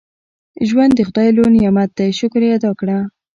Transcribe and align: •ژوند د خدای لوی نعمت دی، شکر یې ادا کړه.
•ژوند 0.67 0.91
د 0.95 0.99
خدای 1.07 1.29
لوی 1.35 1.51
نعمت 1.55 1.89
دی، 1.97 2.09
شکر 2.19 2.41
یې 2.45 2.51
ادا 2.57 2.71
کړه. 2.79 2.97